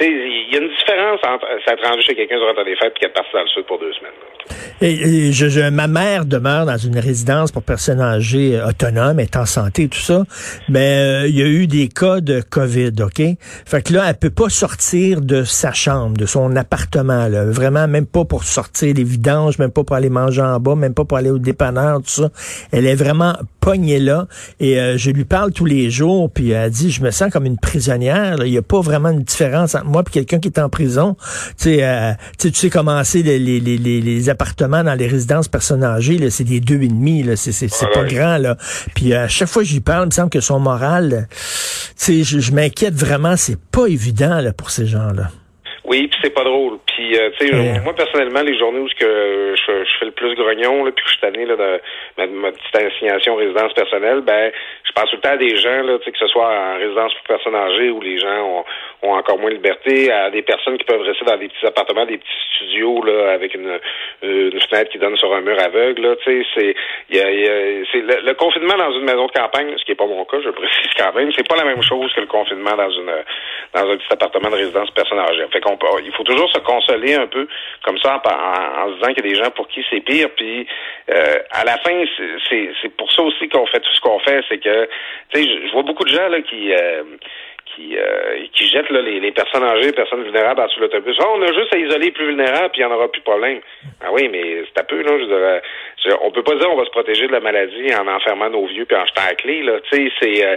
il 0.00 0.48
y 0.50 0.56
a 0.56 0.60
une 0.62 0.70
différence 0.70 1.20
entre 1.22 1.46
s'être 1.66 1.86
rendu 1.86 2.00
chez 2.00 2.14
quelqu'un 2.14 2.38
durant 2.38 2.64
des 2.64 2.74
fêtes 2.76 2.94
et 3.02 3.04
être 3.04 3.12
parti 3.12 3.28
dans 3.34 3.42
le 3.42 3.48
sud 3.48 3.66
pour 3.66 3.78
deux 3.78 3.92
semaines. 3.92 4.12
Et, 4.80 5.30
je, 5.30 5.48
je- 5.50 5.68
ma 5.68 5.86
mère 5.88 6.24
demeure 6.24 6.64
dans 6.64 6.78
une 6.78 6.98
résidence 6.98 7.52
pour 7.52 7.62
personnes 7.62 8.00
âgées 8.00 8.56
euh, 8.56 8.68
autonomes, 8.68 9.20
est 9.20 9.36
en 9.36 9.44
santé 9.44 9.88
tout 9.88 9.98
ça, 9.98 10.22
mais 10.70 11.24
euh, 11.24 11.26
il 11.28 11.38
y 11.38 11.42
a 11.42 11.46
eu 11.46 11.66
des 11.66 11.88
cas 11.88 12.20
de 12.22 12.40
COVID, 12.40 12.92
OK? 13.02 13.20
Fait 13.66 13.82
que 13.82 13.92
là, 13.92 14.04
elle 14.08 14.14
peut 14.16 14.30
pas 14.30 14.48
sortir 14.48 15.20
de 15.20 15.44
sa 15.44 15.74
chambre, 15.74 16.16
de 16.16 16.24
son 16.24 16.56
appartement, 16.56 17.28
là. 17.28 17.44
Vraiment, 17.44 17.86
même 17.88 18.06
pas 18.06 18.24
pour 18.24 18.44
sortir 18.44 18.94
les 18.96 19.04
vidanges, 19.04 19.58
même 19.58 19.70
pas 19.72 19.84
pour 19.84 19.96
aller 19.96 20.08
manger 20.08 20.40
en 20.40 20.58
bas, 20.60 20.76
même 20.76 20.94
pas 20.94 21.04
pour 21.04 21.18
aller 21.18 21.30
au 21.30 21.38
dépanneur, 21.38 21.98
tout 21.98 22.08
ça. 22.22 22.30
Elle 22.72 22.86
est 22.86 22.94
vraiment 22.96 23.34
pognée 23.60 23.98
là. 23.98 24.24
Et 24.60 24.80
euh, 24.80 24.96
je 24.96 25.10
lui 25.10 25.26
parle 25.28 25.52
tous 25.52 25.64
les 25.64 25.90
jours, 25.90 26.30
puis 26.30 26.50
elle 26.50 26.70
dit, 26.70 26.90
je 26.90 27.02
me 27.02 27.10
sens 27.10 27.30
comme 27.32 27.44
une 27.46 27.58
prisonnière. 27.58 28.36
là. 28.38 28.46
Il 28.46 28.52
y 28.52 28.58
a 28.58 28.62
pas 28.62 28.80
vraiment 28.80 29.10
une 29.10 29.22
différence 29.22 29.74
entre 29.74 29.84
moi 29.84 30.02
et 30.06 30.10
quelqu'un 30.10 30.38
qui 30.40 30.48
est 30.48 30.58
en 30.58 30.68
prison. 30.68 31.16
Tu 31.58 31.64
sais, 31.64 31.84
euh, 31.84 32.12
tu 32.38 32.48
sais, 32.48 32.50
tu 32.50 32.58
sais 32.58 32.70
comment 32.70 33.04
c'est 33.04 33.22
les, 33.22 33.38
les, 33.38 33.60
les, 33.60 33.78
les- 33.78 34.28
appartements 34.28 34.82
dans 34.82 34.94
les 34.94 35.06
résidences 35.06 35.48
personnes 35.48 35.84
âgées, 35.84 36.28
c'est 36.30 36.44
des 36.44 36.60
deux 36.60 36.82
et 36.82 36.88
demi, 36.88 37.24
c'est, 37.36 37.52
c'est, 37.52 37.68
pas 37.94 38.04
grand, 38.04 38.38
là. 38.38 38.56
Puis 38.94 39.12
euh, 39.12 39.24
à 39.24 39.28
chaque 39.28 39.48
fois 39.48 39.62
que 39.62 39.68
j'y 39.68 39.80
parle, 39.80 40.04
il 40.04 40.06
me 40.06 40.10
semble 40.12 40.30
que 40.30 40.40
son 40.40 40.58
moral, 40.60 41.28
tu 41.30 41.36
sais, 41.96 42.24
je, 42.24 42.38
je 42.40 42.52
m'inquiète 42.52 42.94
vraiment, 42.94 43.36
c'est 43.36 43.58
pas 43.58 43.86
évident, 43.86 44.40
là, 44.40 44.52
pour 44.52 44.70
ces 44.70 44.86
gens-là. 44.86 45.30
Oui, 45.88 46.08
puis 46.08 46.20
c'est 46.22 46.34
pas 46.34 46.44
drôle. 46.44 46.78
Puis, 46.86 47.16
euh, 47.18 47.30
tu 47.38 47.48
sais, 47.48 47.54
Ouais. 47.54 47.80
moi, 47.82 47.94
personnellement, 47.94 48.42
les 48.42 48.58
journées 48.58 48.80
où 48.80 48.88
je, 48.88 48.94
je 49.56 49.98
fais 49.98 50.04
le 50.04 50.10
plus 50.12 50.34
grognon, 50.34 50.84
là, 50.84 50.92
puis 50.92 51.02
que 51.04 51.08
je 51.10 51.14
suis 51.14 51.20
tanné 51.22 51.46
là, 51.46 51.56
de 51.56 51.80
ma, 52.18 52.26
ma 52.26 52.52
petite 52.52 52.76
assignation 52.76 53.34
résidence 53.36 53.72
personnelle, 53.72 54.20
ben, 54.20 54.52
je 54.84 54.92
pense 54.92 55.08
tout 55.10 55.16
le 55.16 55.22
temps 55.22 55.30
à 55.32 55.36
des 55.36 55.56
gens, 55.56 55.82
là, 55.82 55.98
tu 55.98 56.04
sais, 56.04 56.12
que 56.12 56.18
ce 56.18 56.26
soit 56.28 56.46
en 56.48 56.76
résidence 56.78 57.14
pour 57.14 57.22
personnes 57.36 57.54
âgées 57.54 57.90
où 57.90 58.00
les 58.00 58.18
gens 58.18 58.42
ont, 58.44 58.64
ont 59.02 59.12
encore 59.14 59.38
moins 59.38 59.50
de 59.50 59.54
liberté, 59.56 60.10
à 60.12 60.30
des 60.30 60.42
personnes 60.42 60.76
qui 60.78 60.84
peuvent 60.84 61.00
rester 61.02 61.24
dans 61.24 61.36
des 61.36 61.48
petits 61.48 61.66
appartements, 61.66 62.04
des 62.04 62.18
petits 62.18 62.56
studios, 62.56 63.02
là, 63.04 63.32
avec 63.32 63.54
une, 63.54 63.78
une 64.22 64.60
fenêtre 64.60 64.90
qui 64.90 64.98
donne 64.98 65.16
sur 65.16 65.32
un 65.34 65.40
mur 65.40 65.58
aveugle, 65.58 66.02
là, 66.02 66.16
tu 66.16 66.42
sais, 66.42 66.46
c'est, 66.54 66.74
y 67.10 67.20
a, 67.20 67.30
y 67.30 67.44
a- 67.48 67.84
c'est 67.92 68.00
le, 68.00 68.26
le 68.26 68.34
confinement 68.34 68.76
dans 68.76 68.92
une 68.92 69.04
maison 69.04 69.26
de 69.26 69.32
campagne, 69.32 69.72
ce 69.78 69.84
qui 69.84 69.92
est 69.92 69.94
pas 69.94 70.06
mon 70.06 70.24
cas, 70.24 70.38
je 70.44 70.50
précise 70.50 70.90
quand 70.98 71.14
même, 71.14 71.30
c'est 71.32 71.48
pas 71.48 71.56
la 71.56 71.64
même 71.64 71.82
chose 71.82 72.12
que 72.12 72.20
le 72.20 72.26
confinement 72.26 72.76
dans 72.76 72.90
une, 72.90 73.12
dans 73.74 73.80
un 73.90 73.96
petit 73.96 74.06
appartement 74.12 74.50
de 74.50 74.56
résidence 74.56 74.90
personne 74.92 75.18
âgée. 75.18 75.46
Fait 75.52 75.60
qu'on 75.60 75.78
il 76.04 76.12
faut 76.12 76.24
toujours 76.24 76.50
se 76.52 76.58
consoler 76.58 77.14
un 77.14 77.26
peu 77.26 77.46
comme 77.84 77.98
ça 77.98 78.20
en, 78.24 78.28
en- 78.28 78.82
en 78.84 78.88
se 78.90 78.94
disant 78.96 79.14
qu'il 79.14 79.26
y 79.26 79.28
a 79.28 79.34
des 79.34 79.42
gens 79.44 79.50
pour 79.50 79.68
qui 79.68 79.84
c'est 79.90 80.00
pire. 80.00 80.28
Puis 80.36 80.66
euh, 81.10 81.34
à 81.50 81.64
la 81.64 81.78
fin, 81.78 82.04
c'est- 82.48 82.88
pour 82.96 83.10
ça 83.12 83.22
aussi 83.22 83.48
qu'on 83.48 83.66
fait 83.66 83.80
tout 83.80 83.92
ce 83.94 84.00
qu'on 84.00 84.18
fait, 84.20 84.42
c'est 84.48 84.58
que 84.58 84.88
tu 85.32 85.40
sais, 85.42 85.48
je, 85.48 85.66
je 85.68 85.72
vois 85.72 85.82
beaucoup 85.82 86.04
de 86.04 86.10
gens 86.10 86.28
là 86.28 86.40
qui 86.42 86.72
euh, 86.72 87.02
qui, 87.74 87.96
euh, 87.96 88.44
qui 88.54 88.66
jettent 88.68 88.90
là, 88.90 89.00
les, 89.02 89.20
les 89.20 89.32
personnes 89.32 89.62
âgées, 89.64 89.86
les 89.86 89.92
personnes 89.92 90.22
vulnérables 90.22 90.60
de 90.60 90.80
l'autobus. 90.80 91.16
Ah, 91.20 91.24
on 91.36 91.42
a 91.42 91.52
juste 91.52 91.74
à 91.74 91.78
isoler 91.78 92.06
les 92.06 92.10
plus 92.12 92.26
vulnérables, 92.26 92.70
puis 92.72 92.80
il 92.82 92.86
n'y 92.86 92.92
en 92.92 92.94
aura 92.96 93.08
plus 93.10 93.20
de 93.20 93.24
problème. 93.24 93.60
Ah 94.00 94.08
oui, 94.12 94.28
mais 94.30 94.62
c'est 94.66 94.80
un 94.80 94.84
peu, 94.84 95.00
là, 95.02 95.18
je 95.18 95.24
dirais, 95.24 95.62
je- 96.04 96.16
on 96.22 96.30
peut 96.30 96.42
pas 96.42 96.54
dire 96.56 96.68
on 96.70 96.76
va 96.76 96.84
se 96.84 96.90
protéger 96.90 97.26
de 97.26 97.32
la 97.32 97.40
maladie 97.40 97.92
en 97.94 98.06
enfermant 98.06 98.50
nos 98.50 98.66
vieux 98.66 98.84
puis 98.84 98.96
en 98.96 99.04
jetant 99.06 99.22
la 99.28 99.34
clé, 99.34 99.62
là. 99.62 99.78
Tu 99.90 99.96
sais, 100.08 100.12
c'est... 100.20 100.44
euh, 100.46 100.56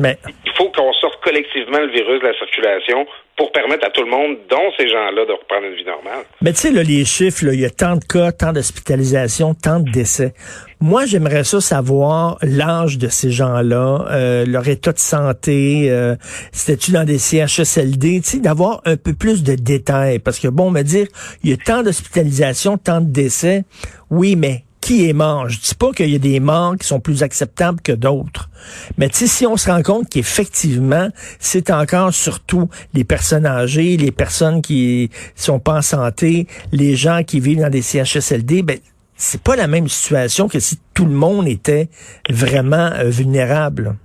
mais 0.00 0.16
il 0.44 0.52
faut 0.52 0.70
qu'on 0.70 0.92
sorte 0.94 1.22
collectivement 1.22 1.78
le 1.78 1.88
virus 1.88 2.20
de 2.20 2.26
la 2.26 2.34
circulation 2.34 3.06
pour 3.36 3.52
permettre 3.52 3.86
à 3.86 3.90
tout 3.90 4.02
le 4.02 4.10
monde, 4.10 4.38
dont 4.48 4.72
ces 4.78 4.88
gens-là, 4.88 5.26
de 5.26 5.32
reprendre 5.32 5.66
une 5.66 5.74
vie 5.74 5.84
normale. 5.84 6.24
Mais 6.40 6.52
tu 6.52 6.58
sais, 6.58 6.70
les 6.70 7.04
chiffres, 7.04 7.44
il 7.52 7.60
y 7.60 7.66
a 7.66 7.70
tant 7.70 7.96
de 7.96 8.04
cas, 8.04 8.32
tant 8.32 8.52
d'hospitalisations, 8.52 9.52
tant 9.54 9.80
de 9.80 9.90
décès. 9.90 10.32
Moi, 10.80 11.06
j'aimerais 11.06 11.44
ça 11.44 11.60
savoir 11.62 12.36
l'âge 12.42 12.98
de 12.98 13.08
ces 13.08 13.30
gens-là, 13.30 14.06
euh, 14.10 14.44
leur 14.44 14.68
état 14.68 14.92
de 14.92 14.98
santé, 14.98 15.90
euh, 15.90 16.16
c'était-tu 16.52 16.92
dans 16.92 17.04
des 17.04 17.18
CHSLD, 17.18 18.20
tu 18.22 18.30
sais, 18.30 18.38
d'avoir 18.40 18.82
un 18.84 18.98
peu 18.98 19.14
plus 19.14 19.42
de 19.42 19.54
détails. 19.54 20.18
Parce 20.18 20.38
que, 20.38 20.48
bon, 20.48 20.70
me 20.70 20.82
dire, 20.82 21.06
il 21.42 21.50
y 21.50 21.52
a 21.54 21.56
tant 21.56 21.82
d'hospitalisations, 21.82 22.76
tant 22.76 23.00
de 23.00 23.06
décès, 23.06 23.64
oui, 24.10 24.36
mais 24.36 24.66
qui 24.82 25.08
est 25.08 25.14
mort? 25.14 25.48
Je 25.48 25.58
dis 25.58 25.74
pas 25.74 25.92
qu'il 25.92 26.10
y 26.10 26.14
a 26.14 26.18
des 26.18 26.40
morts 26.40 26.76
qui 26.78 26.86
sont 26.86 27.00
plus 27.00 27.22
acceptables 27.22 27.80
que 27.80 27.92
d'autres. 27.92 28.50
Mais 28.98 29.08
si 29.12 29.46
on 29.46 29.56
se 29.56 29.68
rend 29.68 29.82
compte 29.82 30.08
qu'effectivement, 30.08 31.08
c'est 31.40 31.70
encore 31.70 32.14
surtout 32.14 32.68
les 32.94 33.02
personnes 33.02 33.46
âgées, 33.46 33.96
les 33.96 34.12
personnes 34.12 34.62
qui 34.62 35.10
sont 35.34 35.58
pas 35.58 35.78
en 35.78 35.82
santé, 35.82 36.46
les 36.70 36.94
gens 36.94 37.24
qui 37.24 37.40
vivent 37.40 37.62
dans 37.62 37.70
des 37.70 37.82
CHSLD, 37.82 38.62
ben, 38.62 38.78
c'est 39.16 39.42
pas 39.42 39.56
la 39.56 39.66
même 39.66 39.88
situation 39.88 40.48
que 40.48 40.60
si 40.60 40.76
tout 40.94 41.06
le 41.06 41.14
monde 41.14 41.48
était 41.48 41.88
vraiment 42.28 42.90
euh, 42.94 43.08
vulnérable. 43.08 43.96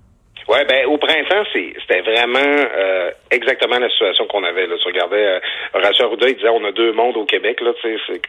Ouais, 0.48 0.66
ben 0.66 0.86
au 0.88 0.98
printemps, 0.98 1.46
c'était 1.54 2.02
vraiment 2.02 2.40
euh, 2.76 3.12
exactement 3.30 3.80
la 3.80 3.90
situation 3.90 4.28
qu'on 4.28 4.44
avait. 4.44 4.68
Là. 4.68 4.76
Tu 4.82 4.88
regardais 4.88 5.26
euh, 5.26 5.40
Horacio 5.74 6.06
Arruda, 6.06 6.28
il 6.28 6.36
disait 6.36 6.50
on 6.50 6.66
a 6.66 6.74
deux 6.74 6.92
mondes 6.92 7.16
au 7.16 7.26
Québec. 7.26 7.62
Là, 7.62 7.72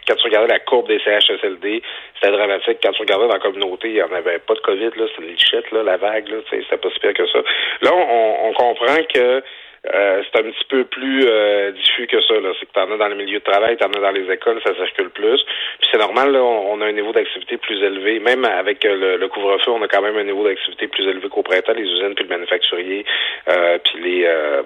quand 0.06 0.14
tu 0.14 0.24
regardais 0.24 0.52
la 0.52 0.60
courbe 0.60 0.86
des 0.86 1.00
CHSLD, 1.00 1.82
c'était 2.14 2.32
dramatique. 2.32 2.78
Quand 2.80 2.92
tu 2.92 3.02
regardais 3.02 3.26
dans 3.26 3.34
la 3.34 3.40
communauté, 3.40 3.88
il 3.88 3.94
n'y 3.94 4.02
en 4.02 4.12
avait 4.12 4.38
pas 4.38 4.54
de 4.54 4.60
COVID, 4.60 4.90
là, 4.96 5.06
c'était 5.08 5.22
une 5.22 5.34
lichette, 5.34 5.70
là, 5.72 5.82
la 5.82 5.96
vague, 5.96 6.28
là, 6.28 6.36
c'était 6.48 6.76
pas 6.76 6.90
si 6.90 7.00
pire 7.00 7.14
que 7.14 7.26
ça. 7.26 7.38
Là, 7.80 7.90
on, 7.92 8.48
on 8.48 8.52
comprend 8.52 9.02
que 9.12 9.42
euh, 9.84 10.22
c'est 10.22 10.38
un 10.38 10.44
petit 10.44 10.64
peu 10.68 10.84
plus 10.84 11.24
euh, 11.26 11.72
diffus 11.72 12.06
que 12.06 12.20
ça. 12.20 12.34
C'est 12.60 12.66
que 12.66 12.72
t'en 12.72 12.92
as 12.92 12.96
dans 12.96 13.08
le 13.08 13.16
milieu 13.16 13.40
de 13.40 13.44
travail, 13.44 13.76
t'en 13.76 13.90
as 13.90 14.00
dans 14.00 14.12
les 14.12 14.30
écoles, 14.30 14.60
ça 14.64 14.74
circule 14.76 15.10
plus. 15.10 15.42
Puis 15.80 15.88
c'est 15.90 15.98
normal, 15.98 16.30
là, 16.30 16.40
on, 16.40 16.80
a 16.80 16.86
un 16.86 16.92
niveau 16.92 17.12
d'activité 17.12 17.56
plus 17.56 17.82
élevé. 17.82 18.20
Même 18.20 18.44
avec 18.44 18.84
euh, 18.84 19.18
le, 19.18 19.28
couvre-feu, 19.28 19.72
on 19.72 19.82
a 19.82 19.88
quand 19.88 20.02
même 20.02 20.16
un 20.16 20.24
niveau 20.24 20.44
d'activité 20.44 20.86
plus 20.86 21.02
élevé 21.08 21.28
qu'au 21.28 21.42
printemps, 21.42 21.72
les 21.72 21.82
usines, 21.82 22.14
puis 22.14 22.24
le 22.24 22.30
manufacturier, 22.30 23.04
euh, 23.48 23.78
puis 23.78 24.02
les 24.02 24.24
euh, 24.24 24.62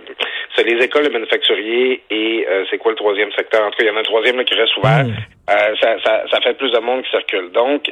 c'est 0.55 0.65
les 0.65 0.85
écoles, 0.85 1.05
le 1.05 1.11
manufacturier 1.11 2.03
et 2.11 2.47
euh, 2.47 2.65
c'est 2.69 2.77
quoi 2.77 2.93
le 2.93 2.99
troisième 2.99 3.33
secteur? 3.33 3.65
En 3.65 3.71
tout 3.71 3.79
cas, 3.79 3.85
il 3.85 3.89
y 3.89 3.91
en 3.91 3.97
a 3.97 4.01
un 4.01 4.03
troisième 4.03 4.37
là, 4.37 4.45
qui 4.45 4.55
reste 4.55 4.77
ouvert. 4.77 5.05
Mm. 5.05 5.77
ça, 5.81 5.97
ça, 6.05 6.25
ça 6.31 6.41
fait 6.43 6.55
plus 6.59 6.73
de 6.73 6.79
monde 6.79 7.03
qui 7.05 7.11
circule. 7.11 7.51
Donc, 7.53 7.91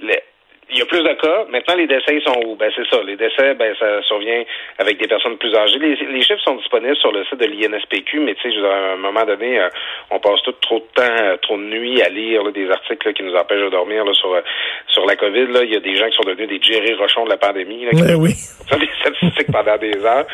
les 0.00 0.22
il 0.70 0.78
y 0.78 0.82
a 0.82 0.86
plus 0.86 1.02
de 1.02 1.12
cas. 1.14 1.44
Maintenant, 1.48 1.76
les 1.76 1.86
décès 1.86 2.20
sont 2.24 2.40
où? 2.44 2.56
Ben, 2.56 2.70
c'est 2.74 2.86
ça. 2.88 3.00
Les 3.04 3.16
décès, 3.16 3.54
ben, 3.54 3.74
ça 3.78 4.02
survient 4.02 4.42
avec 4.78 4.98
des 4.98 5.06
personnes 5.06 5.36
plus 5.38 5.54
âgées. 5.54 5.78
Les, 5.78 6.22
chiffres 6.22 6.42
sont 6.42 6.56
disponibles 6.56 6.96
sur 6.96 7.12
le 7.12 7.24
site 7.24 7.38
de 7.38 7.46
l'INSPQ, 7.46 8.18
mais 8.20 8.34
tu 8.34 8.50
sais, 8.50 8.58
à 8.66 8.94
un 8.94 8.96
moment 8.96 9.24
donné, 9.24 9.60
euh, 9.60 9.68
on 10.10 10.18
passe 10.18 10.42
tout 10.42 10.52
trop 10.60 10.80
de 10.80 10.86
temps, 10.94 11.22
euh, 11.22 11.36
trop 11.36 11.56
de 11.56 11.62
nuits 11.62 12.02
à 12.02 12.08
lire 12.08 12.42
des 12.50 12.68
articles 12.68 13.12
qui 13.12 13.22
nous 13.22 13.34
empêchent 13.34 13.62
de 13.62 13.70
dormir 13.70 14.04
sur 14.14 14.34
euh, 14.34 14.40
sur 14.88 15.06
la 15.06 15.14
COVID. 15.14 15.46
Là. 15.52 15.60
Il 15.62 15.72
y 15.72 15.76
a 15.76 15.80
des 15.80 15.94
gens 15.94 16.08
qui 16.08 16.16
sont 16.16 16.28
devenus 16.28 16.48
des 16.48 16.60
Jerry 16.60 16.94
Rochons 16.94 17.24
de 17.24 17.30
la 17.30 17.36
pandémie. 17.36 17.84
Là, 17.84 17.92
ben 17.92 18.16
oui. 18.16 18.32
Font 18.68 18.78
des 18.78 18.90
statistiques 19.00 19.52
pendant 19.52 19.76
des 19.76 20.04
heures. 20.04 20.26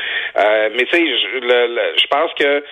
mais 0.74 0.84
tu 0.84 0.96
sais, 0.96 1.06
je 1.06 2.06
pense 2.06 2.32
que 2.34 2.64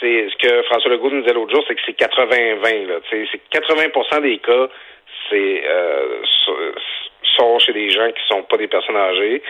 c'est 0.00 0.28
ce 0.30 0.36
que 0.36 0.62
François 0.62 0.90
Legault 0.92 1.10
nous 1.10 1.22
disait 1.22 1.34
l'autre 1.34 1.52
jour, 1.52 1.64
c'est 1.66 1.74
que 1.74 1.80
c'est 1.84 1.98
80-20. 1.98 3.00
C'est 3.10 3.40
80% 3.52 4.22
des 4.22 4.38
cas, 4.38 4.68
c'est 5.30 5.62
sont 7.36 7.58
chez 7.58 7.72
des 7.72 7.90
gens 7.90 8.10
qui 8.10 8.22
sont 8.28 8.42
pas 8.42 8.56
des 8.56 8.68
personnes 8.68 8.96
âgées, 8.96 9.42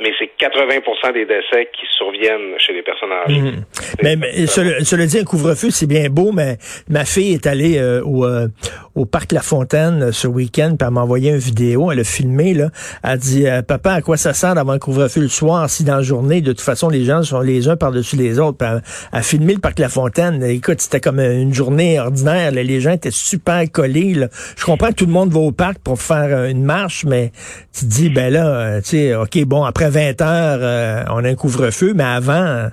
mais 0.00 0.12
c'est 0.18 0.30
80% 0.38 1.12
des 1.12 1.26
décès 1.26 1.68
qui 1.72 1.84
surviennent 1.96 2.54
chez 2.58 2.72
les 2.72 2.82
personnes 2.82 3.10
âgées. 3.12 3.40
Mhm. 3.40 3.64
Mais, 4.02 4.16
mais 4.16 4.46
cela, 4.46 5.06
dit, 5.06 5.18
un 5.18 5.24
couvre-feu, 5.24 5.70
c'est 5.70 5.88
bien 5.88 6.08
beau, 6.08 6.30
mais 6.30 6.56
ma 6.88 7.04
fille 7.04 7.34
est 7.34 7.46
allée 7.46 7.78
euh, 7.78 8.02
au, 8.04 8.24
euh, 8.24 8.46
au 8.94 9.06
parc 9.06 9.32
La 9.32 9.40
Fontaine 9.40 10.02
euh, 10.04 10.12
ce 10.12 10.28
week-end, 10.28 10.76
puis 10.78 10.86
elle 10.86 10.94
m'a 10.94 11.02
envoyé 11.02 11.30
une 11.30 11.38
vidéo, 11.38 11.90
elle 11.90 11.98
a 12.00 12.04
filmé, 12.04 12.54
là. 12.54 12.68
Elle 13.02 13.10
a 13.10 13.16
dit, 13.16 13.44
papa, 13.66 13.94
à 13.94 14.02
quoi 14.02 14.16
ça 14.16 14.34
sert 14.34 14.54
d'avoir 14.54 14.76
un 14.76 14.78
couvre-feu 14.78 15.20
le 15.20 15.28
soir 15.28 15.68
si 15.68 15.82
dans 15.82 15.96
la 15.96 16.02
journée, 16.02 16.42
de 16.42 16.52
toute 16.52 16.60
façon, 16.60 16.88
les 16.88 17.04
gens 17.04 17.22
sont 17.24 17.40
les 17.40 17.68
uns 17.68 17.76
par-dessus 17.76 18.16
les 18.16 18.38
autres. 18.38 18.58
Puis 18.58 18.68
elle, 18.70 18.82
a 19.12 19.22
filmé 19.22 19.54
le 19.54 19.60
parc 19.60 19.80
La 19.80 19.88
Fontaine. 19.88 20.42
Écoute, 20.44 20.80
c'était 20.80 21.00
comme 21.00 21.18
une 21.18 21.52
journée 21.52 21.98
ordinaire. 21.98 22.52
Les 22.52 22.80
gens 22.80 22.92
étaient 22.92 23.10
super 23.10 23.64
collés. 23.70 24.14
Là. 24.14 24.28
Je 24.56 24.64
comprends 24.64 24.88
que 24.88 24.94
tout 24.94 25.06
le 25.06 25.12
monde 25.12 25.32
va 25.32 25.40
au 25.40 25.52
parc 25.52 25.78
pour 25.78 26.00
faire 26.00 26.44
une 26.44 26.62
marche, 26.62 27.04
mais 27.04 27.32
tu 27.76 27.84
te 27.84 27.90
dis, 27.90 28.10
ben 28.10 28.32
là, 28.32 28.80
tu 28.80 28.90
sais, 28.90 29.14
OK, 29.14 29.44
bon, 29.44 29.64
après 29.64 29.87
20 29.88 30.20
heures, 30.20 30.58
euh, 30.62 31.04
on 31.10 31.24
a 31.24 31.28
un 31.28 31.34
couvre-feu, 31.34 31.92
mais 31.94 32.04
avant, 32.04 32.68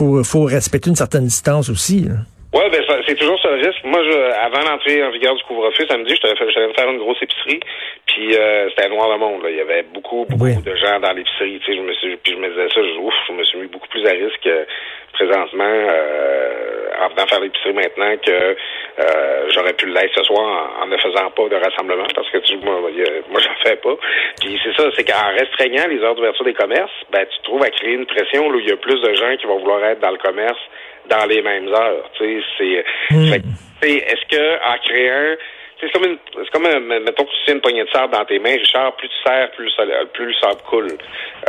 il 0.00 0.24
faut 0.24 0.44
respecter 0.44 0.90
une 0.90 0.96
certaine 0.96 1.26
distance 1.26 1.68
aussi. 1.68 2.08
Oui, 2.54 2.62
ben 2.70 2.84
c'est 3.04 3.16
toujours 3.16 3.40
ça 3.40 3.50
le 3.50 3.66
risque. 3.66 3.82
Moi, 3.82 4.00
je, 4.04 4.16
avant 4.38 4.70
l'entrée 4.70 5.02
en 5.02 5.10
vigueur 5.10 5.34
du 5.34 5.42
couvre-feu, 5.42 5.86
samedi, 5.90 6.14
j'allais 6.22 6.68
me 6.68 6.72
faire 6.72 6.88
une 6.88 6.98
grosse 6.98 7.20
épicerie, 7.20 7.58
puis 8.06 8.32
euh, 8.36 8.68
c'était 8.70 8.88
noir 8.90 9.10
le 9.10 9.18
monde. 9.18 9.42
Là. 9.42 9.50
Il 9.50 9.56
y 9.56 9.60
avait 9.60 9.82
beaucoup, 9.82 10.24
beaucoup 10.24 10.62
de 10.62 10.76
gens 10.76 11.00
dans 11.00 11.10
l'épicerie. 11.14 11.58
Tu 11.64 11.72
sais, 11.72 11.76
je 11.76 11.82
me 11.82 11.92
suis, 11.94 12.16
puis 12.18 12.30
je 12.30 12.38
me 12.38 12.48
disais 12.48 12.68
ça, 12.68 12.80
je, 12.80 13.00
ouf, 13.00 13.14
je 13.26 13.32
me 13.32 13.42
suis 13.42 13.58
mis 13.58 13.66
beaucoup 13.66 13.88
plus 13.88 14.06
à 14.06 14.12
risque 14.12 14.46
euh, 14.46 14.64
présentement 15.14 15.64
euh, 15.64 16.90
en 17.02 17.08
venant 17.08 17.26
faire 17.26 17.40
l'épicerie 17.40 17.72
maintenant 17.72 18.14
que 18.24 18.30
euh, 18.30 19.50
j'aurais 19.50 19.72
pu 19.72 19.86
l'être 19.86 20.14
ce 20.14 20.22
soir 20.22 20.78
en, 20.80 20.86
ne 20.86 20.96
faisant 20.98 21.30
pas 21.30 21.48
de 21.48 21.56
rassemblement 21.56 22.06
parce 22.14 22.30
que 22.30 22.38
tu, 22.38 22.56
moi, 22.58 22.78
moi 23.30 23.40
j'en 23.40 23.68
fais 23.68 23.76
pas. 23.76 23.96
Puis 24.40 24.60
c'est 24.62 24.76
ça, 24.80 24.90
c'est 24.94 25.02
qu'en 25.02 25.34
restreignant 25.36 25.88
les 25.88 25.98
heures 26.04 26.14
d'ouverture 26.14 26.44
des 26.44 26.54
commerces, 26.54 27.02
ben 27.10 27.26
tu 27.26 27.42
trouves 27.42 27.64
à 27.64 27.70
créer 27.70 27.94
une 27.94 28.06
pression 28.06 28.46
où 28.46 28.60
il 28.60 28.68
y 28.68 28.72
a 28.72 28.76
plus 28.76 29.00
de 29.00 29.12
gens 29.14 29.34
qui 29.36 29.46
vont 29.46 29.58
vouloir 29.58 29.82
être 29.86 29.98
dans 29.98 30.12
le 30.12 30.18
commerce 30.18 30.60
dans 31.08 31.26
les 31.26 31.42
mêmes 31.42 31.68
heures. 31.68 32.10
Tu 32.16 32.40
sais, 32.40 32.46
c'est. 32.58 33.14
Hmm. 33.14 33.32
Est-ce 33.82 34.26
que 34.34 34.54
en 34.66 34.78
créant 34.78 35.36
c'est 35.80 35.90
comme 35.92 36.04
une, 36.04 36.18
comme 36.52 36.66
un, 36.66 36.80
mettons 36.80 37.24
que 37.24 37.30
tu 37.30 37.36
tiens 37.46 37.54
une 37.54 37.60
poignée 37.60 37.84
de 37.84 37.90
sable 37.90 38.12
dans 38.12 38.24
tes 38.24 38.38
mains, 38.38 38.56
Richard, 38.56 38.94
plus 38.96 39.08
tu 39.08 39.14
serres, 39.26 39.50
plus, 39.52 39.72
plus 40.12 40.26
le 40.26 40.34
sable 40.34 40.60
coule. 40.68 40.88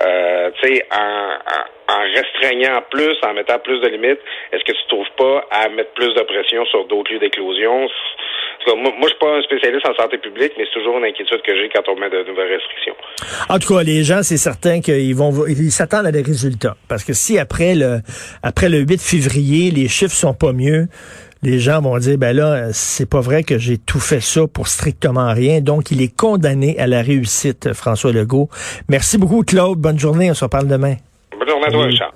Euh, 0.05 0.51
tu 0.61 0.67
sais, 0.67 0.85
en, 0.91 1.93
en, 1.93 2.01
restreignant 2.13 2.81
plus, 2.89 3.15
en 3.23 3.33
mettant 3.33 3.59
plus 3.59 3.79
de 3.81 3.87
limites, 3.87 4.19
est-ce 4.51 4.63
que 4.63 4.71
tu 4.71 4.87
trouves 4.87 5.11
pas 5.17 5.45
à 5.51 5.69
mettre 5.69 5.91
plus 5.91 6.13
de 6.13 6.21
pression 6.21 6.65
sur 6.65 6.85
d'autres 6.87 7.11
lieux 7.11 7.19
d'éclosion? 7.19 7.87
Moi, 8.67 8.75
moi, 8.75 8.93
je 9.03 9.07
suis 9.09 9.19
pas 9.19 9.37
un 9.37 9.41
spécialiste 9.43 9.87
en 9.87 9.93
santé 9.93 10.17
publique, 10.17 10.53
mais 10.57 10.65
c'est 10.65 10.79
toujours 10.79 10.97
une 10.97 11.05
inquiétude 11.05 11.41
que 11.43 11.55
j'ai 11.55 11.69
quand 11.69 11.87
on 11.87 11.95
met 11.97 12.09
de 12.09 12.23
nouvelles 12.23 12.53
restrictions. 12.53 12.95
En 13.47 13.59
tout 13.59 13.75
cas, 13.75 13.83
les 13.83 14.03
gens, 14.03 14.23
c'est 14.23 14.37
certain 14.37 14.81
qu'ils 14.81 15.15
vont, 15.15 15.45
ils 15.47 15.71
s'attendent 15.71 16.07
à 16.07 16.11
des 16.11 16.23
résultats. 16.23 16.75
Parce 16.89 17.03
que 17.03 17.13
si 17.13 17.37
après 17.37 17.75
le, 17.75 17.99
après 18.41 18.69
le 18.69 18.79
8 18.79 18.99
février, 18.99 19.69
les 19.69 19.87
chiffres 19.87 20.15
sont 20.15 20.33
pas 20.33 20.51
mieux, 20.51 20.87
les 21.45 21.59
gens 21.59 21.81
vont 21.81 21.97
dire, 21.97 22.17
ben 22.17 22.35
là, 22.35 22.73
c'est 22.73 23.07
pas 23.07 23.21
vrai 23.21 23.43
que 23.43 23.57
j'ai 23.57 23.77
tout 23.77 23.99
fait 23.99 24.19
ça 24.19 24.47
pour 24.47 24.67
strictement 24.67 25.31
rien. 25.31 25.61
Donc, 25.61 25.91
il 25.91 26.01
est 26.01 26.15
condamné 26.15 26.77
à 26.79 26.87
la 26.87 27.01
réussite, 27.01 27.73
François 27.73 28.11
Legault. 28.11 28.49
Merci 28.89 29.17
beaucoup, 29.17 29.43
Claude. 29.43 29.79
Bonne 29.79 29.99
journée. 29.99 30.31
On 30.31 30.33
se 30.33 30.43
reparle 30.43 30.67
demain. 30.67 30.95
Bonne 31.37 31.47
journée 31.47 31.67
à 31.67 31.71
toi, 31.71 31.85
Richard. 31.85 32.13